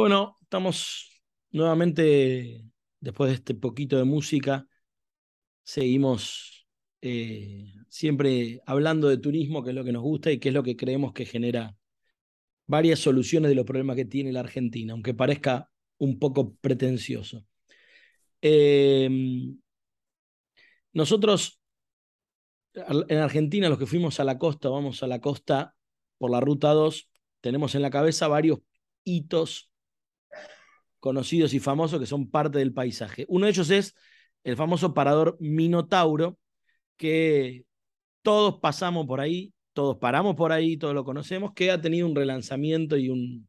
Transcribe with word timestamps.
Bueno, 0.00 0.38
estamos 0.40 1.22
nuevamente, 1.50 2.64
después 3.00 3.28
de 3.28 3.34
este 3.34 3.54
poquito 3.54 3.98
de 3.98 4.04
música, 4.04 4.66
seguimos 5.62 6.66
eh, 7.02 7.74
siempre 7.90 8.62
hablando 8.64 9.10
de 9.10 9.18
turismo, 9.18 9.62
que 9.62 9.70
es 9.70 9.76
lo 9.76 9.84
que 9.84 9.92
nos 9.92 10.02
gusta 10.02 10.32
y 10.32 10.38
que 10.38 10.48
es 10.48 10.54
lo 10.54 10.62
que 10.62 10.74
creemos 10.74 11.12
que 11.12 11.26
genera 11.26 11.76
varias 12.66 13.00
soluciones 13.00 13.50
de 13.50 13.54
los 13.54 13.66
problemas 13.66 13.94
que 13.94 14.06
tiene 14.06 14.32
la 14.32 14.40
Argentina, 14.40 14.94
aunque 14.94 15.12
parezca 15.12 15.70
un 15.98 16.18
poco 16.18 16.54
pretencioso. 16.54 17.44
Em, 18.40 19.60
nosotros, 20.94 21.60
en 22.72 23.18
Argentina, 23.18 23.68
los 23.68 23.78
que 23.78 23.84
fuimos 23.84 24.18
a 24.18 24.24
la 24.24 24.38
costa, 24.38 24.70
vamos 24.70 25.02
a 25.02 25.06
la 25.06 25.20
costa 25.20 25.76
por 26.16 26.30
la 26.30 26.40
ruta 26.40 26.70
2, 26.70 27.10
tenemos 27.42 27.74
en 27.74 27.82
la 27.82 27.90
cabeza 27.90 28.28
varios 28.28 28.60
hitos 29.04 29.69
conocidos 31.00 31.54
y 31.54 31.60
famosos 31.60 31.98
que 31.98 32.06
son 32.06 32.30
parte 32.30 32.58
del 32.58 32.72
paisaje. 32.72 33.24
Uno 33.28 33.46
de 33.46 33.50
ellos 33.50 33.70
es 33.70 33.94
el 34.44 34.56
famoso 34.56 34.94
parador 34.94 35.36
Minotauro, 35.40 36.38
que 36.96 37.64
todos 38.22 38.60
pasamos 38.60 39.06
por 39.06 39.20
ahí, 39.20 39.52
todos 39.72 39.96
paramos 39.98 40.36
por 40.36 40.52
ahí, 40.52 40.76
todos 40.76 40.94
lo 40.94 41.04
conocemos, 41.04 41.52
que 41.54 41.70
ha 41.70 41.80
tenido 41.80 42.06
un 42.06 42.14
relanzamiento 42.14 42.96
y, 42.96 43.08
un, 43.08 43.48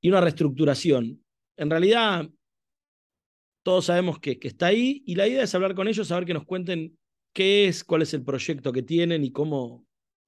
y 0.00 0.08
una 0.08 0.20
reestructuración. 0.20 1.22
En 1.56 1.70
realidad, 1.70 2.28
todos 3.62 3.86
sabemos 3.86 4.18
que, 4.18 4.38
está 4.42 4.66
ahí 4.66 5.02
y 5.06 5.14
la 5.14 5.26
idea 5.26 5.42
es 5.42 5.54
hablar 5.54 5.74
con 5.74 5.88
ellos, 5.88 6.08
saber 6.08 6.24
que 6.26 6.34
nos 6.34 6.44
cuenten 6.44 6.98
qué 7.32 7.66
es, 7.66 7.84
cuál 7.84 8.02
es 8.02 8.14
el 8.14 8.22
proyecto 8.22 8.72
que 8.72 8.82
tienen 8.82 9.24
y 9.24 9.32
cómo, 9.32 9.86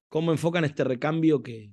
cómo 0.08 0.32
enfocan 0.32 0.64
este 0.64 0.84
recambio 0.84 1.42
que, 1.42 1.72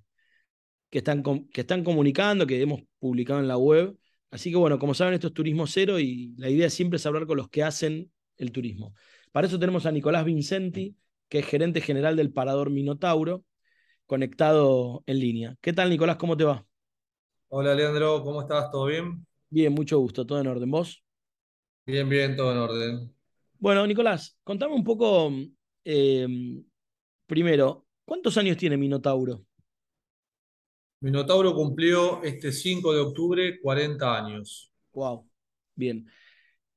que, 0.89 0.99
están, 0.99 1.23
que 1.23 1.61
están 1.61 1.83
comunicando, 1.83 2.45
que 2.45 2.61
hemos 2.61 2.81
publicado 2.99 3.39
en 3.39 3.47
la 3.47 3.57
web. 3.57 3.97
Así 4.33 4.49
que 4.49 4.57
bueno, 4.57 4.79
como 4.79 4.95
saben, 4.95 5.13
esto 5.13 5.27
es 5.27 5.33
Turismo 5.35 5.67
Cero 5.67 5.99
y 5.99 6.33
la 6.37 6.49
idea 6.49 6.67
siempre 6.67 6.97
es 6.97 7.05
hablar 7.05 7.27
con 7.27 7.37
los 7.37 7.49
que 7.49 7.61
hacen 7.61 8.11
el 8.37 8.51
turismo. 8.51 8.95
Para 9.31 9.45
eso 9.45 9.59
tenemos 9.59 9.85
a 9.85 9.91
Nicolás 9.91 10.25
Vincenti, 10.25 10.97
que 11.29 11.37
es 11.37 11.45
gerente 11.45 11.81
general 11.81 12.15
del 12.15 12.33
Parador 12.33 12.71
Minotauro, 12.71 13.45
conectado 14.07 15.03
en 15.05 15.19
línea. 15.19 15.55
¿Qué 15.61 15.71
tal, 15.71 15.91
Nicolás? 15.91 16.15
¿Cómo 16.15 16.35
te 16.35 16.45
va? 16.45 16.65
Hola, 17.49 17.75
Leandro, 17.75 18.23
¿cómo 18.23 18.41
estás? 18.41 18.71
¿Todo 18.71 18.87
bien? 18.87 19.23
Bien, 19.51 19.71
mucho 19.71 19.99
gusto, 19.99 20.25
todo 20.25 20.41
en 20.41 20.47
orden. 20.47 20.71
¿Vos? 20.71 21.03
Bien, 21.85 22.09
bien, 22.09 22.35
todo 22.35 22.53
en 22.53 22.57
orden. 22.57 23.15
Bueno, 23.59 23.85
Nicolás, 23.85 24.35
contame 24.43 24.73
un 24.73 24.83
poco, 24.83 25.31
eh, 25.85 26.27
primero, 27.27 27.85
¿cuántos 28.03 28.35
años 28.39 28.57
tiene 28.57 28.77
Minotauro? 28.77 29.45
Minotauro 31.03 31.53
cumplió 31.53 32.23
este 32.23 32.51
5 32.51 32.93
de 32.93 32.99
octubre 32.99 33.59
40 33.61 34.17
años. 34.17 34.71
Wow, 34.93 35.27
bien 35.75 36.07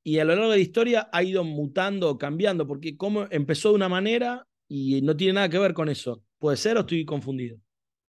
y 0.06 0.20
a 0.20 0.24
lo 0.24 0.36
largo 0.36 0.52
de 0.52 0.58
la 0.58 0.62
historia 0.62 1.08
ha 1.12 1.20
ido 1.24 1.42
mutando 1.42 2.08
o 2.08 2.16
cambiando, 2.16 2.64
porque 2.64 2.96
como 2.96 3.26
empezó 3.28 3.70
de 3.70 3.74
una 3.74 3.88
manera 3.88 4.46
y 4.68 5.02
no 5.02 5.16
tiene 5.16 5.32
nada 5.32 5.48
que 5.48 5.58
ver 5.58 5.74
con 5.74 5.88
eso. 5.88 6.22
¿Puede 6.38 6.56
ser 6.56 6.76
o 6.76 6.80
estoy 6.80 7.04
confundido? 7.04 7.58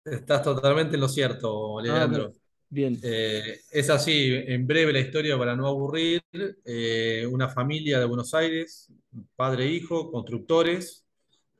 Estás 0.03 0.43
totalmente 0.43 0.95
en 0.95 1.03
lo 1.03 1.09
cierto, 1.09 1.79
ah, 1.79 1.83
Leandro. 1.83 2.33
bien. 2.71 2.99
Eh, 3.03 3.61
es 3.71 3.91
así, 3.91 4.33
en 4.33 4.67
breve 4.67 4.91
la 4.91 5.01
historia 5.01 5.37
para 5.37 5.55
no 5.55 5.67
aburrir. 5.67 6.23
Eh, 6.65 7.29
una 7.31 7.51
familia 7.51 7.99
de 7.99 8.07
Buenos 8.07 8.33
Aires, 8.33 8.91
padre 9.37 9.65
e 9.65 9.73
hijo, 9.73 10.11
constructores, 10.11 11.02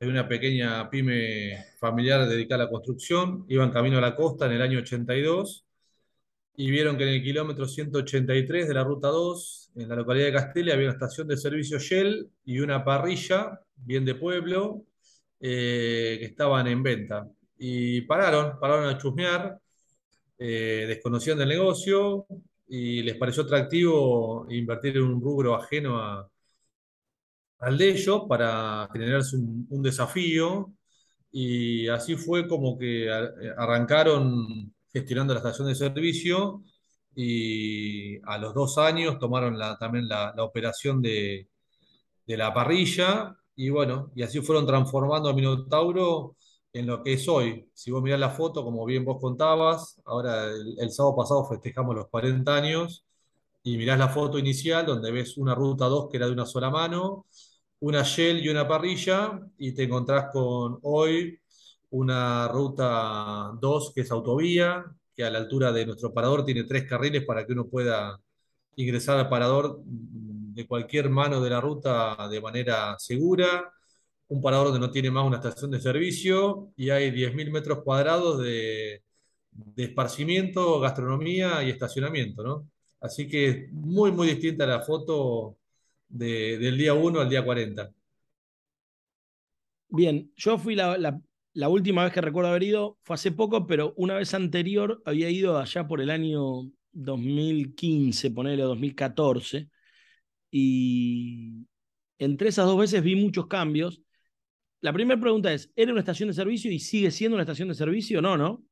de 0.05 0.11
una 0.11 0.27
pequeña 0.27 0.89
pyme 0.89 1.65
familiar 1.79 2.27
dedicada 2.27 2.63
a 2.63 2.65
la 2.65 2.71
construcción, 2.71 3.45
iban 3.49 3.71
camino 3.71 3.97
a 3.97 4.01
la 4.01 4.15
costa 4.15 4.45
en 4.45 4.53
el 4.53 4.61
año 4.61 4.79
82 4.79 5.65
y 6.55 6.69
vieron 6.71 6.97
que 6.97 7.03
en 7.03 7.09
el 7.09 7.23
kilómetro 7.23 7.67
183 7.67 8.67
de 8.67 8.73
la 8.73 8.83
ruta 8.83 9.07
2, 9.07 9.71
en 9.75 9.89
la 9.89 9.95
localidad 9.95 10.27
de 10.27 10.33
Castilla, 10.33 10.73
había 10.73 10.87
una 10.87 10.93
estación 10.93 11.27
de 11.27 11.37
servicio 11.37 11.79
Shell 11.79 12.29
y 12.45 12.59
una 12.59 12.83
parrilla, 12.83 13.59
bien 13.75 14.05
de 14.05 14.15
pueblo, 14.15 14.83
eh, 15.39 16.17
que 16.19 16.25
estaban 16.25 16.67
en 16.67 16.83
venta. 16.83 17.27
Y 17.57 18.01
pararon, 18.01 18.59
pararon 18.59 18.87
a 18.87 18.97
chusmear, 18.97 19.57
eh, 20.37 20.85
desconocían 20.87 21.37
del 21.37 21.49
negocio 21.49 22.27
y 22.67 23.01
les 23.03 23.15
pareció 23.17 23.43
atractivo 23.43 24.45
invertir 24.49 24.97
en 24.97 25.03
un 25.03 25.21
rubro 25.21 25.55
ajeno 25.55 26.29
al 27.63 27.77
de 27.77 27.89
ellos 27.89 28.23
para 28.27 28.89
generarse 28.91 29.37
un 29.37 29.81
desafío. 29.81 30.73
Y 31.31 31.87
así 31.87 32.15
fue 32.15 32.47
como 32.47 32.77
que 32.77 33.09
arrancaron 33.57 34.73
gestionando 34.93 35.33
la 35.33 35.39
estación 35.39 35.67
de 35.67 35.75
servicio 35.75 36.63
y 37.15 38.19
a 38.27 38.37
los 38.37 38.53
dos 38.53 38.77
años 38.77 39.19
tomaron 39.19 39.57
también 39.79 40.07
la, 40.07 40.33
operación 40.39 41.01
de, 41.01 41.49
la 42.27 42.53
parrilla 42.53 43.35
y 43.55 43.69
bueno, 43.69 44.11
y 44.15 44.23
así 44.23 44.41
fueron 44.41 44.65
transformando 44.65 45.29
a 45.29 45.33
Minotauro 45.33 46.35
en 46.73 46.87
lo 46.87 47.03
que 47.03 47.13
es 47.13 47.27
hoy. 47.27 47.69
Si 47.73 47.91
vos 47.91 48.01
mirás 48.01 48.19
la 48.19 48.31
foto, 48.31 48.63
como 48.63 48.85
bien 48.85 49.05
vos 49.05 49.19
contabas, 49.21 50.01
ahora 50.05 50.47
el, 50.51 50.91
sábado 50.91 51.15
pasado 51.15 51.45
festejamos 51.47 51.95
los 51.95 52.07
40 52.09 52.55
años 52.55 53.05
y 53.63 53.77
mirás 53.77 53.99
la 53.99 54.09
foto 54.09 54.39
inicial 54.39 54.85
donde 54.85 55.11
ves 55.11 55.37
una 55.37 55.55
ruta 55.55 55.85
2 55.85 56.09
que 56.09 56.17
era 56.17 56.27
de 56.27 56.33
una 56.33 56.45
sola 56.45 56.69
mano, 56.69 57.27
una 57.83 58.01
Shell 58.03 58.45
y 58.45 58.49
una 58.49 58.65
parrilla 58.65 59.41
y 59.57 59.73
te 59.73 59.83
encontrás 59.83 60.27
con 60.31 60.79
hoy 60.83 61.37
una 61.89 62.47
ruta 62.47 63.51
2 63.59 63.91
que 63.93 64.01
es 64.01 64.11
autovía, 64.11 64.85
que 65.13 65.25
a 65.25 65.29
la 65.29 65.39
altura 65.39 65.71
de 65.73 65.85
nuestro 65.85 66.13
parador 66.13 66.45
tiene 66.45 66.63
tres 66.63 66.87
carriles 66.87 67.25
para 67.25 67.45
que 67.45 67.51
uno 67.51 67.67
pueda 67.67 68.17
ingresar 68.77 69.19
al 69.19 69.29
parador 69.29 69.81
de 69.83 70.65
cualquier 70.65 71.09
mano 71.09 71.41
de 71.41 71.49
la 71.49 71.59
ruta 71.59 72.29
de 72.29 72.39
manera 72.41 72.95
segura. 72.99 73.73
Un 74.29 74.41
parador 74.41 74.67
donde 74.67 74.79
no 74.79 74.91
tiene 74.91 75.11
más 75.11 75.25
una 75.25 75.37
estación 75.37 75.71
de 75.71 75.81
servicio 75.81 76.71
y 76.77 76.89
hay 76.89 77.11
10.000 77.11 77.51
metros 77.51 77.83
cuadrados 77.83 78.39
de, 78.41 79.03
esparcimiento, 79.75 80.79
gastronomía 80.79 81.61
y 81.63 81.69
estacionamiento, 81.71 82.43
¿no? 82.43 82.69
Así 83.01 83.27
que 83.27 83.67
muy, 83.71 84.11
muy 84.13 84.27
distinta 84.27 84.65
la 84.65 84.81
foto 84.81 85.57
del 86.13 86.77
día 86.77 86.93
1 86.93 87.19
al 87.21 87.29
día 87.29 87.43
40. 87.43 87.91
Bien, 89.89 90.31
yo 90.35 90.57
fui 90.57 90.75
la, 90.75 90.97
la 91.53 91.69
última 91.69 92.03
vez 92.03 92.13
que 92.13 92.21
recuerdo 92.21 92.49
haber 92.49 92.63
ido 92.63 92.97
fue 93.03 93.15
hace 93.15 93.31
poco, 93.31 93.67
pero 93.67 93.93
una 93.95 94.15
vez 94.15 94.33
anterior 94.33 95.01
había 95.05 95.29
ido 95.29 95.57
allá 95.59 95.87
por 95.87 96.01
el 96.01 96.09
año 96.09 96.71
2015, 96.91 98.31
ponele 98.31 98.63
2014, 98.63 99.69
y 100.51 101.67
entre 102.17 102.49
esas 102.49 102.65
dos 102.65 102.77
veces 102.77 103.03
vi 103.03 103.15
muchos 103.15 103.47
cambios. 103.47 104.01
La 104.81 104.93
primera 104.93 105.19
pregunta 105.19 105.53
es, 105.53 105.71
¿era 105.75 105.91
una 105.91 106.01
estación 106.01 106.29
de 106.29 106.35
servicio 106.35 106.71
y 106.71 106.79
sigue 106.79 107.11
siendo 107.11 107.35
una 107.35 107.43
estación 107.43 107.69
de 107.69 107.75
servicio? 107.75 108.21
No, 108.21 108.37
¿no? 108.37 108.63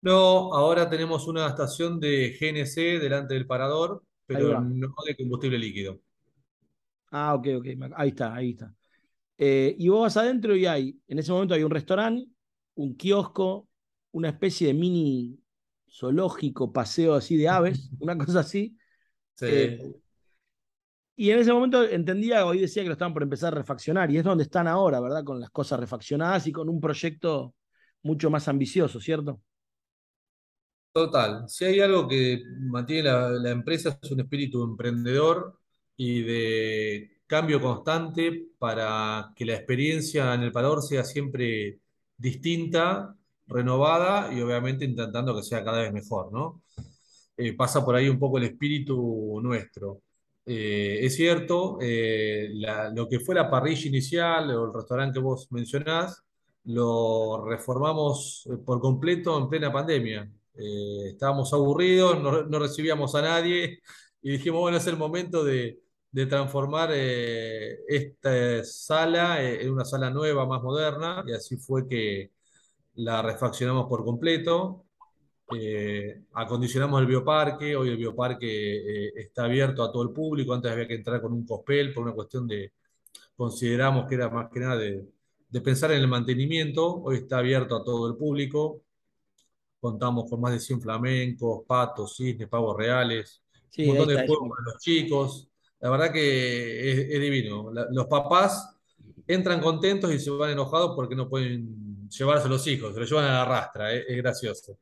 No, 0.00 0.52
ahora 0.54 0.88
tenemos 0.90 1.28
una 1.28 1.46
estación 1.48 2.00
de 2.00 2.36
GNC 2.38 3.00
delante 3.00 3.34
del 3.34 3.46
parador, 3.46 4.02
pero 4.26 4.60
no 4.60 4.94
de 5.06 5.16
combustible 5.16 5.58
líquido. 5.58 6.00
Ah, 7.10 7.34
ok, 7.34 7.48
ok, 7.58 7.66
ahí 7.96 8.08
está, 8.08 8.34
ahí 8.34 8.50
está. 8.50 8.74
Eh, 9.38 9.74
y 9.78 9.88
vos 9.88 10.02
vas 10.02 10.16
adentro 10.16 10.56
y 10.56 10.66
hay, 10.66 10.98
en 11.08 11.18
ese 11.18 11.32
momento 11.32 11.54
hay 11.54 11.62
un 11.62 11.70
restaurante, 11.70 12.26
un 12.74 12.96
kiosco, 12.96 13.68
una 14.12 14.28
especie 14.28 14.68
de 14.68 14.74
mini 14.74 15.38
zoológico, 15.90 16.72
paseo 16.72 17.14
así 17.14 17.36
de 17.36 17.48
aves, 17.48 17.90
una 18.00 18.16
cosa 18.16 18.40
así. 18.40 18.76
Sí. 19.34 19.46
Eh, 19.48 19.94
y 21.14 21.30
en 21.30 21.38
ese 21.38 21.52
momento 21.52 21.84
entendía, 21.84 22.46
hoy 22.46 22.58
decía 22.58 22.82
que 22.82 22.88
lo 22.88 22.94
estaban 22.94 23.12
por 23.12 23.22
empezar 23.22 23.52
a 23.52 23.58
refaccionar, 23.58 24.10
y 24.10 24.16
es 24.16 24.24
donde 24.24 24.44
están 24.44 24.66
ahora, 24.66 24.98
¿verdad? 25.00 25.22
Con 25.24 25.40
las 25.40 25.50
cosas 25.50 25.78
refaccionadas 25.78 26.46
y 26.46 26.52
con 26.52 26.68
un 26.68 26.80
proyecto 26.80 27.54
mucho 28.02 28.30
más 28.30 28.48
ambicioso, 28.48 29.00
¿cierto? 29.00 29.40
Total. 30.92 31.48
Si 31.48 31.64
hay 31.64 31.80
algo 31.80 32.06
que 32.06 32.42
mantiene 32.60 33.04
la, 33.04 33.50
empresa 33.50 33.98
es 34.02 34.10
un 34.10 34.20
espíritu 34.20 34.62
emprendedor 34.62 35.58
y 35.96 36.22
de 36.22 37.22
cambio 37.26 37.60
constante 37.62 38.48
para 38.58 39.32
que 39.34 39.46
la 39.46 39.54
experiencia 39.54 40.34
en 40.34 40.42
el 40.42 40.52
parador 40.52 40.82
sea 40.82 41.02
siempre 41.04 41.80
distinta, 42.16 43.16
renovada 43.46 44.32
y 44.34 44.40
obviamente 44.42 44.84
intentando 44.84 45.34
que 45.34 45.42
sea 45.42 45.64
cada 45.64 45.82
vez 45.82 45.92
mejor, 45.92 46.30
¿no? 46.32 46.62
Eh, 47.36 47.54
pasa 47.54 47.84
por 47.84 47.96
ahí 47.96 48.08
un 48.08 48.18
poco 48.18 48.38
el 48.38 48.44
espíritu 48.44 49.40
nuestro. 49.42 50.02
Eh, 50.44 51.00
es 51.02 51.16
cierto, 51.16 51.78
eh, 51.80 52.50
lo 52.94 53.08
que 53.08 53.20
fue 53.20 53.34
la 53.34 53.50
parrilla 53.50 53.88
inicial 53.88 54.50
o 54.50 54.66
el 54.66 54.74
restaurante 54.74 55.14
que 55.14 55.24
vos 55.24 55.50
mencionás, 55.52 56.22
lo 56.64 57.44
reformamos 57.46 58.48
por 58.64 58.80
completo 58.80 59.38
en 59.38 59.48
plena 59.48 59.72
pandemia. 59.72 60.30
Estábamos 60.54 61.52
aburridos, 61.52 62.20
no 62.48 62.58
recibíamos 62.58 63.14
a 63.14 63.22
nadie 63.22 63.80
y 64.22 64.32
dijimos, 64.32 64.60
bueno, 64.60 64.78
es 64.78 64.86
el 64.86 64.96
momento 64.96 65.44
de, 65.44 65.80
transformar 66.28 66.90
eh, 66.92 67.80
esta 67.88 68.62
sala 68.64 69.42
eh, 69.42 69.64
en 69.64 69.72
una 69.72 69.84
sala 69.84 70.10
nueva, 70.10 70.46
más 70.46 70.62
moderna, 70.62 71.24
y 71.26 71.32
así 71.32 71.56
fue 71.56 71.88
que 71.88 72.32
la 72.94 73.22
refaccionamos 73.22 73.86
por 73.88 74.04
completo. 74.04 74.86
eh, 75.56 76.24
acondicionamos 76.34 77.00
el 77.00 77.06
bioparque, 77.06 77.76
hoy 77.76 77.90
el 77.90 77.96
bioparque 77.98 79.08
eh, 79.08 79.12
está 79.16 79.44
abierto 79.44 79.82
a 79.84 79.92
todo 79.92 80.02
el 80.04 80.10
público, 80.12 80.54
antes 80.54 80.72
había 80.72 80.88
que 80.88 80.94
entrar 80.94 81.20
con 81.22 81.32
un 81.32 81.46
cospel 81.46 81.92
por 81.94 82.04
una 82.04 82.14
cuestión 82.14 82.46
de, 82.48 82.72
consideramos 83.36 84.06
que 84.08 84.14
era 84.16 84.30
más 84.30 84.50
que 84.50 84.60
nada 84.60 84.76
de 84.78 85.60
pensar 85.62 85.92
en 85.92 86.00
el 86.00 86.08
mantenimiento, 86.08 87.02
hoy 87.02 87.16
está 87.18 87.38
abierto 87.38 87.76
a 87.76 87.84
todo 87.84 88.08
el 88.08 88.16
público, 88.16 88.82
contamos 89.82 90.30
con 90.30 90.40
más 90.40 90.52
de 90.54 90.60
100 90.60 90.80
flamencos, 90.82 91.64
patos, 91.66 92.16
cisnes, 92.16 92.48
pavos 92.48 92.76
reales, 92.78 93.42
un 93.82 93.88
Sí, 93.90 93.96
ahí 93.96 94.06
montón 94.06 94.08
de 94.08 94.18
juegos 94.24 94.48
para 94.50 94.62
los 94.72 94.78
chicos, 94.82 95.48
la 95.80 95.90
verdad 95.90 96.12
que 96.12 96.92
es, 96.92 96.98
es 97.10 97.20
divino. 97.22 97.72
La- 97.72 97.88
los 97.92 98.06
papás 98.06 98.76
entran 99.26 99.60
contentos 99.60 100.12
y 100.12 100.18
se 100.20 100.30
van 100.30 100.50
enojados 100.52 100.92
porque 100.96 101.14
no 101.16 101.28
pueden 101.28 102.08
llevarse 102.10 102.46
a 102.46 102.50
los 102.50 102.66
hijos, 102.66 102.94
se 102.94 103.00
los 103.00 103.10
llevan 103.10 103.26
a 103.26 103.32
la 103.32 103.44
rastra, 103.44 103.92
es, 103.94 104.04
es 104.08 104.16
gracioso. 104.18 104.78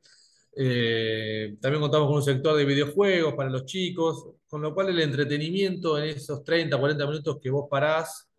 Eh, 0.55 1.57
también 1.61 1.81
contamos 1.81 2.07
con 2.07 2.17
un 2.17 2.23
sector 2.23 2.57
de 2.57 2.65
videojuegos 2.65 3.33
para 3.35 3.49
los 3.49 3.65
chicos, 3.65 4.27
con 4.47 4.61
lo 4.61 4.73
cual 4.73 4.89
el 4.89 4.99
entretenimiento 4.99 5.97
en 5.97 6.05
esos 6.09 6.43
30, 6.43 6.77
40 6.77 7.05
minutos 7.07 7.39
que 7.41 7.49
vos 7.49 7.67
parás 7.69 8.29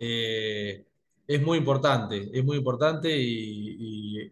eh, 0.00 0.86
es 1.26 1.42
muy 1.42 1.58
importante, 1.58 2.30
es 2.32 2.44
muy 2.44 2.56
importante 2.58 3.14
y, 3.16 3.76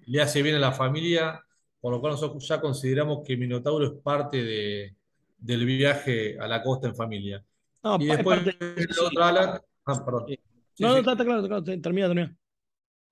y 0.06 0.10
le 0.12 0.22
hace 0.22 0.42
bien 0.42 0.56
a 0.56 0.58
la 0.60 0.72
familia, 0.72 1.42
por 1.86 1.92
lo 1.92 2.00
cual 2.00 2.14
nosotros 2.14 2.48
ya 2.48 2.60
consideramos 2.60 3.20
que 3.24 3.36
Minotauro 3.36 3.86
es 3.86 3.92
parte 4.02 4.42
de, 4.42 4.96
del 5.38 5.64
viaje 5.64 6.36
a 6.36 6.48
la 6.48 6.60
costa 6.60 6.88
en 6.88 6.96
familia. 6.96 7.44
No, 7.84 7.96
Y 8.00 8.06
después 8.06 8.44
la 8.44 9.04
otra 9.06 9.28
ala, 9.28 9.62
ah, 9.84 10.04
perdón. 10.04 10.24
sí. 10.26 10.40
Sí, 10.74 10.82
No, 10.82 10.96
está, 10.96 11.12
está 11.12 11.24
claro, 11.24 11.38
está 11.42 11.48
claro. 11.48 11.62
te- 11.62 11.78
Termina, 11.78 12.08
termina. 12.08 12.36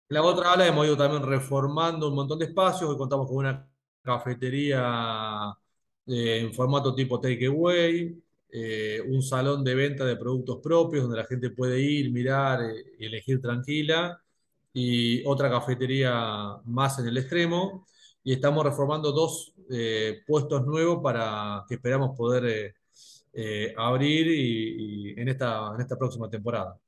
La 0.08 0.22
otra 0.22 0.54
ala 0.54 0.66
hemos 0.66 0.84
ido 0.86 0.96
también 0.96 1.22
reformando 1.22 2.08
un 2.08 2.16
montón 2.16 2.40
de 2.40 2.46
espacios. 2.46 2.90
Hoy 2.90 2.96
contamos 2.96 3.28
con 3.28 3.36
una 3.36 3.64
cafetería 4.02 5.54
eh, 6.08 6.38
en 6.40 6.52
formato 6.52 6.96
tipo 6.96 7.20
takeaway, 7.20 8.20
eh, 8.50 9.00
un 9.06 9.22
salón 9.22 9.62
de 9.62 9.74
venta 9.76 10.04
de 10.04 10.16
productos 10.16 10.58
propios 10.60 11.04
donde 11.04 11.18
la 11.18 11.24
gente 11.26 11.50
puede 11.50 11.80
ir, 11.80 12.10
mirar 12.12 12.60
eh, 12.64 12.84
y 12.98 13.06
elegir 13.06 13.40
tranquila, 13.40 14.20
y 14.72 15.24
otra 15.26 15.48
cafetería 15.48 16.56
más 16.64 16.98
en 16.98 17.06
el 17.06 17.16
extremo. 17.18 17.86
Y 18.24 18.32
estamos 18.32 18.64
reformando 18.64 19.12
dos 19.12 19.52
eh, 19.70 20.22
puestos 20.26 20.66
nuevos 20.66 21.00
para 21.02 21.64
que 21.68 21.74
esperamos 21.74 22.16
poder 22.16 22.44
eh, 22.46 22.74
eh, 23.34 23.74
abrir 23.76 24.26
y, 24.26 25.14
en 25.20 25.28
esta, 25.28 25.72
en 25.74 25.80
esta 25.80 25.96
próxima 25.96 26.28
temporada. 26.28 26.78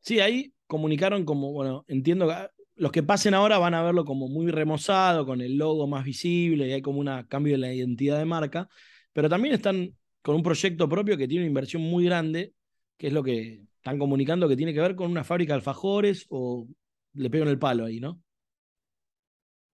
Sí, 0.00 0.20
ahí 0.20 0.52
comunicaron 0.66 1.24
como, 1.24 1.52
bueno, 1.52 1.84
entiendo 1.86 2.26
que 2.26 2.32
ah, 2.32 2.50
los 2.76 2.92
que 2.92 3.02
pasen 3.02 3.34
ahora 3.34 3.58
van 3.58 3.74
a 3.74 3.82
verlo 3.82 4.06
como 4.06 4.28
muy 4.28 4.50
remozado, 4.50 5.26
con 5.26 5.42
el 5.42 5.58
logo 5.58 5.86
más 5.86 6.04
visible 6.04 6.66
y 6.66 6.72
hay 6.72 6.80
como 6.80 7.00
un 7.00 7.24
cambio 7.28 7.52
de 7.52 7.58
la 7.58 7.74
identidad 7.74 8.18
de 8.18 8.24
marca, 8.24 8.68
pero 9.12 9.28
también 9.28 9.54
están 9.54 9.94
con 10.22 10.34
un 10.34 10.42
proyecto 10.42 10.88
propio 10.88 11.16
que 11.18 11.28
tiene 11.28 11.44
una 11.44 11.48
inversión 11.48 11.82
muy 11.82 12.04
grande, 12.06 12.54
que 12.96 13.08
es 13.08 13.12
lo 13.12 13.22
que 13.22 13.64
están 13.76 13.98
comunicando 13.98 14.48
que 14.48 14.56
tiene 14.56 14.72
que 14.72 14.80
ver 14.80 14.94
con 14.94 15.10
una 15.10 15.24
fábrica 15.24 15.52
de 15.52 15.58
alfajores 15.58 16.26
o 16.30 16.66
le 17.14 17.28
pego 17.28 17.44
en 17.44 17.50
el 17.50 17.58
palo 17.58 17.84
ahí, 17.84 18.00
¿no? 18.00 18.20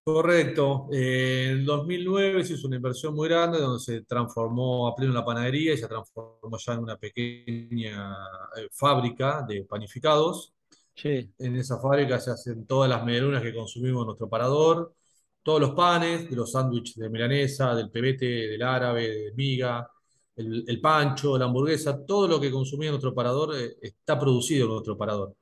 Correcto. 0.07 0.89
Eh, 0.93 1.49
en 1.51 1.65
2009 1.65 2.45
se 2.45 2.53
hizo 2.55 2.69
una 2.69 2.77
inversión 2.77 3.13
muy 3.13 3.29
grande 3.29 3.59
donde 3.59 3.83
se 3.83 4.03
transformó 4.03 4.87
a 4.87 4.95
pleno 4.95 5.13
la 5.13 5.25
panadería 5.25 5.75
y 5.75 5.79
se 5.79 5.89
transformó 5.89 6.57
ya 6.65 6.75
en 6.75 6.79
una 6.79 6.97
pequeña 6.97 8.15
eh, 8.57 8.69
fábrica 8.71 9.43
de 9.49 9.65
panificados. 9.65 10.55
Sí, 10.95 11.29
En 11.39 11.57
esa 11.57 11.81
fábrica 11.81 12.21
se 12.21 12.31
hacen 12.31 12.67
todas 12.67 12.89
las 12.89 13.05
medialunas 13.05 13.43
que 13.43 13.53
consumimos 13.53 14.03
en 14.03 14.07
nuestro 14.07 14.29
parador, 14.29 14.95
todos 15.43 15.61
los 15.61 15.73
panes, 15.73 16.31
de 16.31 16.37
los 16.37 16.53
sándwiches 16.53 16.95
de 16.97 17.11
milanesa, 17.11 17.75
del 17.75 17.91
pebete, 17.91 18.27
del 18.27 18.63
árabe, 18.63 19.09
de 19.09 19.33
miga, 19.35 19.91
el, 20.37 20.65
el 20.69 20.81
pancho, 20.81 21.37
la 21.37 21.47
hamburguesa, 21.47 22.07
todo 22.07 22.29
lo 22.29 22.41
que 22.41 22.53
consumimos 22.53 22.87
en 22.87 22.93
nuestro 22.93 23.15
parador 23.15 23.57
eh, 23.57 23.77
está 23.83 24.17
producido 24.19 24.67
en 24.67 24.73
nuestro 24.73 24.97
parador. 24.97 25.35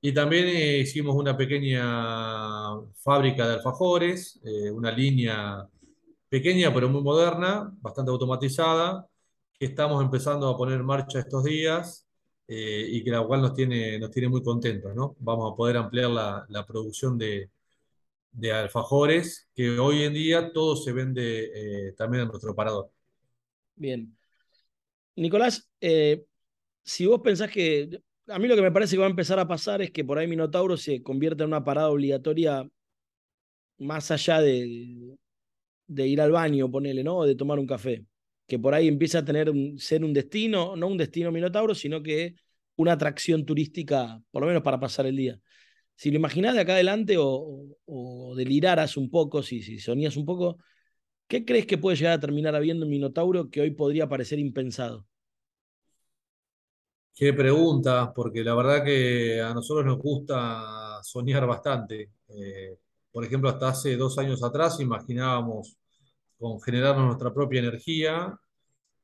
Y 0.00 0.12
también 0.14 0.46
eh, 0.48 0.78
hicimos 0.78 1.16
una 1.16 1.36
pequeña 1.36 1.82
fábrica 3.02 3.46
de 3.48 3.54
alfajores, 3.54 4.40
eh, 4.44 4.70
una 4.70 4.92
línea 4.92 5.66
pequeña 6.28 6.72
pero 6.74 6.88
muy 6.88 7.02
moderna, 7.02 7.72
bastante 7.80 8.10
automatizada, 8.10 9.06
que 9.58 9.66
estamos 9.66 10.02
empezando 10.02 10.48
a 10.48 10.56
poner 10.56 10.80
en 10.80 10.86
marcha 10.86 11.20
estos 11.20 11.44
días 11.44 12.06
eh, 12.48 12.86
y 12.90 13.02
que 13.04 13.10
la 13.10 13.24
cual 13.26 13.42
nos 13.42 13.54
tiene, 13.54 13.98
nos 13.98 14.10
tiene 14.10 14.28
muy 14.28 14.42
contentos, 14.42 14.94
¿no? 14.94 15.16
Vamos 15.20 15.52
a 15.52 15.56
poder 15.56 15.76
ampliar 15.78 16.10
la, 16.10 16.46
la 16.48 16.66
producción 16.66 17.18
de, 17.18 17.50
de 18.32 18.52
alfajores, 18.52 19.48
que 19.54 19.78
hoy 19.78 20.04
en 20.04 20.14
día 20.14 20.52
todo 20.52 20.76
se 20.76 20.92
vende 20.92 21.94
también 21.98 22.24
en 22.24 22.28
nuestro 22.30 22.54
parador. 22.54 22.90
bien. 23.76 24.16
Nicolás, 25.16 25.68
si 26.84 27.06
vos 27.06 27.20
pensás 27.22 27.50
que, 27.50 28.00
a 28.28 28.38
mí 28.38 28.48
lo 28.48 28.56
que 28.56 28.62
me 28.62 28.72
parece 28.72 28.96
que 28.96 29.00
va 29.00 29.06
a 29.06 29.10
empezar 29.10 29.38
a 29.38 29.48
pasar 29.48 29.82
es 29.82 29.90
que 29.90 30.04
por 30.04 30.18
ahí 30.18 30.26
Minotauro 30.26 30.76
se 30.76 31.02
convierta 31.02 31.44
en 31.44 31.48
una 31.48 31.64
parada 31.64 31.90
obligatoria 31.90 32.68
más 33.78 34.10
allá 34.10 34.40
de, 34.40 35.16
ir 35.88 36.20
al 36.20 36.32
baño, 36.32 36.70
ponele, 36.70 37.04
¿no? 37.04 37.18
O 37.18 37.26
de 37.26 37.34
tomar 37.34 37.58
un 37.58 37.66
café. 37.66 38.04
Que 38.46 38.58
por 38.58 38.74
ahí 38.74 38.88
empieza 38.88 39.18
a 39.20 39.24
tener 39.24 39.50
un, 39.50 39.78
ser 39.78 40.04
un 40.04 40.12
destino, 40.12 40.76
no 40.76 40.88
un 40.88 40.98
destino 40.98 41.32
Minotauro, 41.32 41.74
sino 41.74 42.02
que 42.02 42.34
una 42.76 42.92
atracción 42.92 43.44
turística, 43.44 44.20
por 44.30 44.42
lo 44.42 44.48
menos 44.48 44.62
para 44.62 44.80
pasar 44.80 45.06
el 45.06 45.16
día. 45.16 45.40
Si 45.96 46.10
lo 46.10 46.16
imaginás 46.16 46.54
de 46.54 46.60
acá 46.60 46.74
adelante 46.74 47.16
o, 47.18 47.76
o, 47.86 48.34
deliraras 48.36 48.96
un 48.96 49.10
poco, 49.10 49.42
si, 49.42 49.62
si 49.62 49.78
soñás 49.78 50.16
un 50.16 50.26
poco, 50.26 50.58
¿qué 51.28 51.44
crees 51.44 51.66
que 51.66 51.78
puede 51.78 51.96
llegar 51.96 52.14
a 52.14 52.20
terminar 52.20 52.54
habiendo 52.54 52.86
un 52.86 52.90
Minotauro 52.90 53.50
que 53.50 53.60
hoy 53.62 53.70
podría 53.72 54.08
parecer 54.08 54.38
impensado? 54.38 55.06
Qué 57.18 57.32
pregunta, 57.32 58.12
porque 58.14 58.44
la 58.44 58.54
verdad 58.54 58.84
que 58.84 59.40
a 59.40 59.54
nosotros 59.54 59.86
nos 59.86 59.96
gusta 59.96 61.02
soñar 61.02 61.46
bastante. 61.46 62.10
Eh, 62.28 62.76
por 63.10 63.24
ejemplo, 63.24 63.48
hasta 63.48 63.68
hace 63.68 63.96
dos 63.96 64.18
años 64.18 64.44
atrás 64.44 64.80
imaginábamos 64.80 65.78
con 66.38 66.60
generarnos 66.60 67.06
nuestra 67.06 67.32
propia 67.32 67.60
energía 67.60 68.38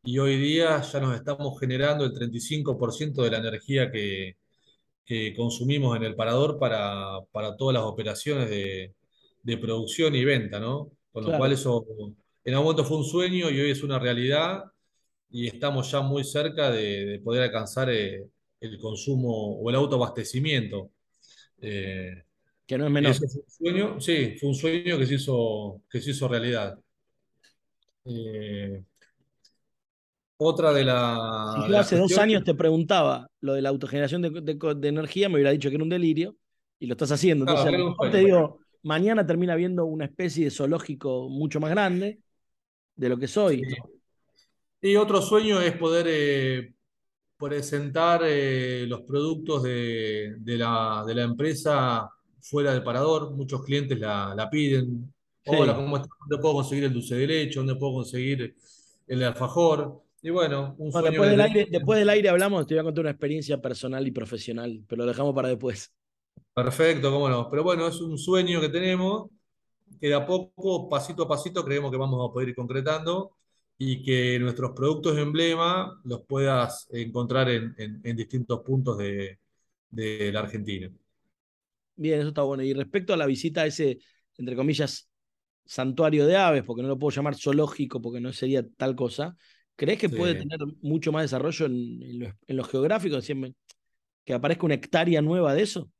y 0.05 0.19
hoy 0.19 0.37
día 0.37 0.83
ya 0.83 1.01
nos 1.01 1.15
estamos 1.17 1.59
generando 1.59 2.05
el 2.05 2.13
35% 2.13 3.23
de 3.23 3.31
la 3.31 3.39
energía 3.39 3.91
que, 3.91 4.37
que 5.07 5.35
consumimos 5.35 5.97
en 5.97 6.03
el 6.05 6.15
parador 6.15 6.59
para, 6.59 7.19
para 7.33 7.57
todas 7.57 7.73
las 7.75 7.85
operaciones 7.85 8.51
de, 8.51 8.95
de 9.43 9.57
producción 9.57 10.15
y 10.15 10.23
venta, 10.25 10.61
¿no? 10.61 10.91
Con 11.13 11.25
lo 11.25 11.39
cual 11.39 11.53
eso 11.53 11.87
en 12.45 12.55
algún 12.55 12.67
momento 12.67 12.85
fue 12.85 12.99
un 12.99 13.05
sueño 13.05 13.49
y 13.49 13.59
hoy 13.59 13.71
es 13.71 13.83
una 13.83 13.99
realidad 13.99 14.65
y 15.33 15.49
estamos 15.49 15.91
ya 15.91 16.01
muy 16.01 16.25
cerca 16.25 16.71
de, 16.71 17.07
de 17.07 17.19
poder 17.21 17.43
alcanzar 17.45 17.91
eh, 17.91 18.29
el 18.61 18.79
consumo 18.79 19.59
o 19.59 19.71
el 19.71 19.77
autoabastecimiento. 19.77 20.91
Eh, 21.61 22.25
que 22.67 22.79
no 22.79 22.87
es 22.87 22.91
menor. 22.93 23.15
fue 23.29 23.43
un 23.43 23.51
sueño, 23.51 24.01
sí, 24.01 24.37
fue 24.39 24.49
un 24.51 24.55
sueño 24.55 24.99
que 24.99 25.07
se 25.07 25.15
hizo, 25.15 25.83
que 25.91 26.01
se 26.01 26.11
hizo 26.11 26.29
realidad. 26.29 26.79
Eh, 28.05 28.85
otra 30.39 30.73
de, 30.73 30.85
Si 31.45 31.61
la, 31.61 31.69
de 31.69 31.69
yo 31.69 31.79
hace 31.79 31.97
dos 31.97 32.17
años 32.19 32.45
te 32.45 32.55
preguntaba 32.55 33.29
lo 33.41 33.55
de 33.55 33.63
la 33.63 33.69
autogeneración 33.69 34.23
de, 34.23 34.31
de, 34.31 34.75
de 34.77 34.89
energía, 34.89 35.29
me 35.29 35.35
hubiera 35.37 35.51
dicho 35.51 35.69
que 35.69 35.75
era 35.77 35.85
un 35.85 35.91
delirio 35.91 36.37
y 36.79 36.87
lo 36.87 36.95
estás 36.95 37.13
haciendo. 37.13 37.45
claro, 37.45 37.61
Entonces, 37.61 37.79
mejor 37.91 38.11
te 38.11 38.19
digo, 38.19 38.59
mañana 38.83 39.27
termina 39.27 39.55
viendo 39.55 39.85
una 39.85 40.07
especie 40.07 40.45
de 40.45 40.51
zoológico 40.51 41.29
mucho 41.29 41.61
más 41.61 41.71
grande 41.71 42.21
de 42.97 43.09
lo 43.09 43.19
que 43.19 43.29
Sí. 43.29 43.63
Y 44.85 44.97
otro 44.97 45.23
sueño 45.23 45.61
es 45.61 45.77
poder 45.77 46.07
eh, 46.09 46.75
presentar 47.39 48.23
eh, 48.25 48.85
los 48.89 49.03
productos 49.03 49.63
de, 49.63 50.35
de 50.39 50.57
la, 50.57 51.05
de 51.07 51.15
la 51.15 51.23
empresa 51.23 52.11
fuera 52.41 52.73
del 52.73 52.83
parador. 52.83 53.31
Muchos 53.31 53.65
clientes 53.65 53.97
la, 54.01 54.35
la 54.35 54.51
piden. 54.51 55.15
Hola. 55.47 55.77
¿cómo 55.77 55.97
estás? 55.97 56.11
¿Dónde 56.29 56.43
puedo 56.43 56.55
conseguir 56.55 56.83
el 56.83 56.93
dulce 56.93 57.15
de 57.15 57.27
leche? 57.29 57.61
¿Dónde 57.61 57.77
puedo 57.77 57.93
conseguir 57.93 58.57
el 59.07 59.23
alfajor? 59.23 60.03
Y 60.21 60.31
bueno, 60.31 60.75
un 60.79 60.91
sueño 60.91 61.11
después 61.11 61.31
del 61.31 61.41
aire, 61.41 61.69
después 61.71 61.99
del 62.01 62.11
aire 62.11 62.29
hablamos, 62.29 62.67
te 62.67 62.75
voy 62.75 62.81
a 62.81 62.85
contar 62.85 63.03
una 63.03 63.11
experiencia 63.11 63.63
personal 63.63 64.05
y 64.05 64.11
profesional, 64.11 64.83
pero 64.89 65.03
lo 65.03 65.07
dejamos 65.07 65.33
para 65.33 65.49
después. 65.49 65.93
Perfecto, 66.53 67.13
cómo 67.13 67.29
no. 67.29 67.49
Pero 67.49 67.63
bueno, 67.63 67.87
es 67.87 68.01
un 68.01 68.19
sueño 68.19 68.61
que 68.61 68.69
tenemos 68.69 69.31
que 70.01 70.09
de 70.09 70.15
a 70.15 70.27
poco, 70.27 70.89
pasito 70.89 71.23
a 71.23 71.29
pasito, 71.29 71.65
creemos 71.65 71.93
que 71.93 71.97
vamos 71.99 72.29
a 72.29 72.33
poder 72.33 72.49
ir 72.49 72.57
concretando 72.57 73.37
y 73.85 74.03
que 74.03 74.39
nuestros 74.39 74.73
productos 74.73 75.17
de 75.17 75.23
emblema 75.23 76.01
los 76.05 76.23
puedas 76.25 76.89
encontrar 76.93 77.49
en, 77.51 77.75
en- 77.79 78.01
en 78.05 78.17
distintos 78.17 78.61
puntos 78.63 78.99
de, 78.99 79.39
de 79.91 80.31
la 80.33 80.41
Argentina. 80.41 80.91
Bien, 81.97 82.19
eso 82.21 82.29
está 82.29 82.43
bueno. 82.43 82.63
Y 82.63 82.73
respecto 82.75 83.13
a 83.13 83.17
la 83.17 83.27
visita 83.27 83.63
a 83.63 83.67
ese, 83.67 83.99
entre 84.39 84.57
comillas, 84.57 85.09
santuario 85.65 86.27
de 86.27 86.37
aves, 86.37 86.65
porque 86.65 86.83
no 86.83 86.89
lo 86.89 86.99
puedo 86.99 87.15
llamar 87.17 87.37
zoológico, 87.37 88.01
porque 88.03 88.21
no 88.21 88.33
sería 88.33 88.67
tal 88.77 88.97
cosa, 88.97 89.37
¿crees 89.77 89.99
que 89.99 90.09
puede 90.11 90.35
tener 90.37 90.59
mucho 90.83 91.13
más 91.13 91.25
desarrollo 91.25 91.67
en, 91.67 92.03
en 92.03 92.21
lo, 92.21 92.35
lo 92.49 92.65
geográfico? 92.65 93.21
Siempre, 93.21 93.55
que 94.25 94.35
aparezca 94.35 94.67
una 94.67 94.77
hectárea 94.77 95.23
nueva 95.23 95.55
de 95.55 95.63
eso. 95.65 95.91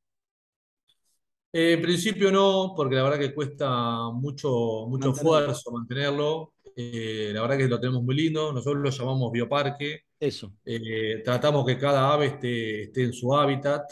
Eh, 1.53 1.73
en 1.75 1.83
principio 1.83 2.31
no, 2.33 2.73
porque 2.77 2.95
la 2.97 3.03
verdad 3.03 3.19
que 3.19 3.35
cuesta 3.35 4.11
mucho, 4.13 4.87
mucho 4.89 5.11
esfuerzo 5.11 5.71
mantenerlo. 5.73 6.55
Eh, 6.77 7.31
la 7.33 7.43
verdad 7.43 7.59
que 7.59 7.69
lo 7.69 7.81
tenemos 7.81 8.03
muy 8.03 8.15
lindo. 8.15 8.53
Nosotros 8.53 8.83
lo 8.83 8.91
llamamos 8.91 9.33
bioparque. 9.33 10.03
Eso. 10.19 10.53
Eh, 10.65 11.23
tratamos 11.25 11.67
que 11.67 11.79
cada 11.79 12.13
ave 12.13 12.27
esté, 12.27 12.83
esté 12.85 13.05
en 13.05 13.13
su 13.13 13.35
hábitat. 13.35 13.83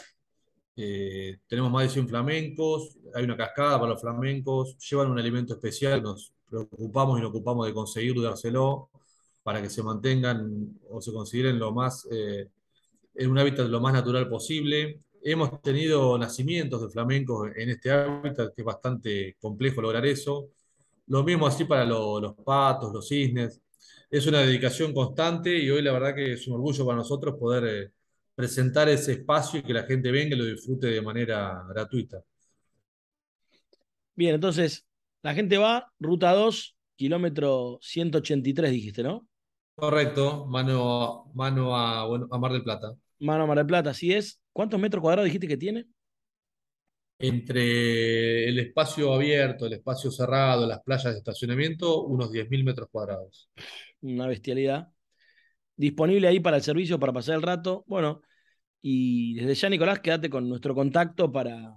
tenemos 0.75 1.71
más 1.71 1.83
de 1.83 1.89
100 1.89 2.07
flamencos. 2.07 2.97
Hay 3.13 3.23
una 3.23 3.37
cascada 3.37 3.79
para 3.79 3.91
los 3.91 4.01
flamencos. 4.01 4.77
Llevan 4.89 5.11
un 5.11 5.19
alimento 5.19 5.53
especial. 5.53 6.01
Nos 6.01 6.33
preocupamos 6.49 7.19
y 7.19 7.21
nos 7.21 7.29
ocupamos 7.31 7.67
de 7.67 7.73
conseguirlo 7.73 8.21
dárselo 8.21 8.89
para 9.43 9.61
que 9.61 9.69
se 9.69 9.83
mantengan 9.83 10.79
o 10.89 11.01
se 11.01 11.11
consideren 11.11 11.57
lo 11.57 11.71
más, 11.71 12.07
en 12.11 13.31
un 13.31 13.39
hábitat 13.39 13.67
lo 13.67 13.79
más 13.79 13.93
natural 13.93 14.29
posible. 14.29 15.01
Hemos 15.23 15.61
tenido 15.61 16.17
nacimientos 16.17 16.81
de 16.81 16.89
flamencos 16.89 17.49
en 17.55 17.69
este 17.69 17.91
hábitat, 17.91 18.53
que 18.55 18.61
es 18.61 18.65
bastante 18.65 19.35
complejo 19.39 19.81
lograr 19.81 20.05
eso. 20.05 20.49
Lo 21.11 21.25
mismo 21.25 21.45
así 21.45 21.65
para 21.65 21.83
los 21.83 22.35
patos, 22.45 22.93
los 22.93 23.05
cisnes. 23.09 23.61
Es 24.09 24.25
una 24.27 24.39
dedicación 24.39 24.93
constante 24.93 25.57
y 25.57 25.69
hoy 25.69 25.81
la 25.81 25.91
verdad 25.91 26.15
que 26.15 26.33
es 26.33 26.47
un 26.47 26.53
orgullo 26.53 26.85
para 26.85 26.99
nosotros 26.99 27.35
poder 27.37 27.63
eh, 27.65 27.91
presentar 28.33 28.87
ese 28.87 29.11
espacio 29.11 29.59
y 29.59 29.63
que 29.63 29.73
la 29.73 29.83
gente 29.83 30.09
venga 30.09 30.35
y 30.37 30.39
lo 30.39 30.45
disfrute 30.45 30.87
de 30.87 31.01
manera 31.01 31.65
gratuita. 31.67 32.23
Bien, 34.15 34.35
entonces, 34.35 34.87
la 35.21 35.33
gente 35.33 35.57
va, 35.57 35.91
ruta 35.99 36.31
2, 36.31 36.77
kilómetro 36.95 37.77
183, 37.81 38.71
dijiste, 38.71 39.03
¿no? 39.03 39.27
Correcto, 39.75 40.45
mano, 40.45 41.29
mano 41.33 41.75
a, 41.75 42.03
a 42.03 42.37
Mar 42.37 42.53
del 42.53 42.63
Plata. 42.63 42.95
Mano 43.19 43.43
a 43.43 43.47
Mar 43.47 43.57
del 43.57 43.67
Plata, 43.67 43.89
así 43.89 44.13
es. 44.13 44.39
¿Cuántos 44.53 44.79
metros 44.79 45.01
cuadrados 45.01 45.25
dijiste 45.25 45.49
que 45.49 45.57
tiene? 45.57 45.87
Entre 47.21 48.47
el 48.47 48.59
espacio 48.59 49.13
abierto, 49.13 49.65
el 49.65 49.73
espacio 49.73 50.11
cerrado, 50.11 50.65
las 50.65 50.81
playas 50.81 51.13
de 51.13 51.19
estacionamiento, 51.19 52.03
unos 52.03 52.31
10.000 52.31 52.63
metros 52.63 52.89
cuadrados. 52.91 53.49
Una 54.01 54.27
bestialidad. 54.27 54.89
Disponible 55.75 56.27
ahí 56.27 56.39
para 56.39 56.57
el 56.57 56.63
servicio, 56.63 56.99
para 56.99 57.13
pasar 57.13 57.35
el 57.35 57.41
rato. 57.41 57.83
Bueno, 57.87 58.21
y 58.81 59.35
desde 59.35 59.55
ya, 59.55 59.69
Nicolás, 59.69 59.99
quédate 59.99 60.29
con 60.29 60.49
nuestro 60.49 60.73
contacto 60.73 61.31
para, 61.31 61.73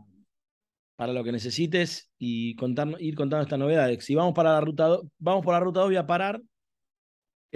para 0.97 1.13
lo 1.13 1.23
que 1.23 1.33
necesites 1.33 2.11
y 2.19 2.55
contar, 2.57 2.89
ir 2.99 3.15
contando 3.15 3.43
estas 3.43 3.59
novedades. 3.59 4.05
Si 4.05 4.15
vamos, 4.15 4.35
para 4.35 4.53
la 4.53 4.61
ruta, 4.61 4.99
vamos 5.19 5.45
por 5.45 5.55
la 5.55 5.61
ruta 5.61 5.81
2, 5.81 5.89
voy 5.89 5.97
a 5.97 6.07
parar 6.07 6.41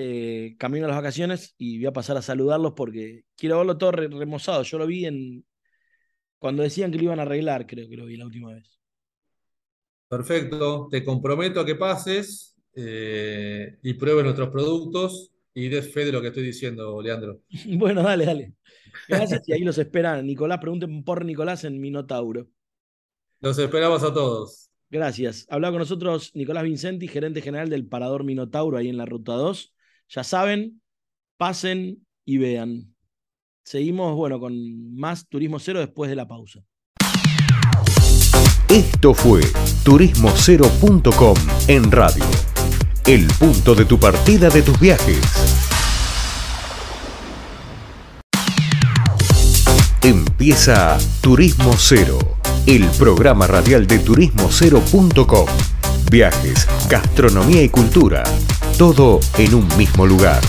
eh, 0.00 0.54
camino 0.58 0.84
a 0.84 0.88
las 0.88 0.96
vacaciones 0.96 1.56
y 1.58 1.78
voy 1.78 1.86
a 1.86 1.92
pasar 1.92 2.16
a 2.16 2.22
saludarlos 2.22 2.74
porque 2.76 3.24
quiero 3.36 3.58
verlo 3.58 3.78
todo 3.78 3.90
remozado. 3.90 4.62
Yo 4.62 4.78
lo 4.78 4.86
vi 4.86 5.06
en. 5.06 5.44
Cuando 6.38 6.62
decían 6.62 6.90
que 6.90 6.98
lo 6.98 7.04
iban 7.04 7.18
a 7.18 7.22
arreglar, 7.22 7.66
creo 7.66 7.88
que 7.88 7.96
lo 7.96 8.06
vi 8.06 8.16
la 8.16 8.26
última 8.26 8.52
vez. 8.52 8.78
Perfecto, 10.08 10.88
te 10.90 11.04
comprometo 11.04 11.60
a 11.60 11.66
que 11.66 11.74
pases 11.74 12.56
eh, 12.74 13.76
y 13.82 13.94
pruebes 13.94 14.24
nuestros 14.24 14.48
productos 14.48 15.32
y 15.52 15.68
des 15.68 15.92
fe 15.92 16.04
de 16.04 16.12
lo 16.12 16.22
que 16.22 16.28
estoy 16.28 16.44
diciendo, 16.44 17.02
Leandro. 17.02 17.40
bueno, 17.76 18.02
dale, 18.02 18.24
dale. 18.24 18.54
Gracias 19.08 19.42
y 19.48 19.52
ahí 19.52 19.60
los 19.60 19.78
esperan. 19.78 20.24
Nicolás, 20.26 20.58
pregunten 20.60 21.02
por 21.02 21.24
Nicolás 21.24 21.64
en 21.64 21.80
Minotauro. 21.80 22.48
Los 23.40 23.58
esperamos 23.58 24.02
a 24.02 24.12
todos. 24.12 24.70
Gracias. 24.90 25.46
Hablaba 25.50 25.72
con 25.72 25.80
nosotros 25.80 26.30
Nicolás 26.34 26.64
Vincenti, 26.64 27.08
gerente 27.08 27.42
general 27.42 27.68
del 27.68 27.86
Parador 27.86 28.24
Minotauro 28.24 28.78
ahí 28.78 28.88
en 28.88 28.96
la 28.96 29.04
Ruta 29.04 29.32
2. 29.32 29.74
Ya 30.08 30.24
saben, 30.24 30.80
pasen 31.36 32.06
y 32.24 32.38
vean. 32.38 32.94
Seguimos, 33.68 34.16
bueno, 34.16 34.40
con 34.40 34.96
más 34.96 35.28
Turismo 35.28 35.58
Cero 35.58 35.80
después 35.80 36.08
de 36.08 36.16
la 36.16 36.26
pausa. 36.26 36.60
Esto 38.70 39.12
fue 39.12 39.42
turismocero.com 39.84 41.36
en 41.66 41.92
radio. 41.92 42.24
El 43.06 43.26
punto 43.38 43.74
de 43.74 43.84
tu 43.84 44.00
partida 44.00 44.48
de 44.48 44.62
tus 44.62 44.80
viajes. 44.80 45.20
Empieza 50.02 50.96
Turismo 51.20 51.74
Cero, 51.76 52.18
el 52.66 52.86
programa 52.98 53.46
radial 53.46 53.86
de 53.86 53.98
turismocero.com. 53.98 55.46
Viajes, 56.10 56.66
gastronomía 56.88 57.62
y 57.62 57.68
cultura 57.68 58.24
todo 58.78 59.18
en 59.36 59.54
un 59.54 59.68
mismo 59.76 60.06
lugar. 60.06 60.40